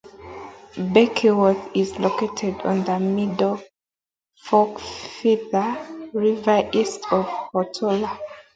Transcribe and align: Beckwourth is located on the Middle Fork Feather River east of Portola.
Beckwourth 0.93 1.75
is 1.75 1.99
located 1.99 2.59
on 2.61 2.83
the 2.85 2.97
Middle 2.99 3.61
Fork 4.35 4.79
Feather 4.79 5.77
River 6.11 6.67
east 6.73 7.01
of 7.13 7.27
Portola. 7.51 8.19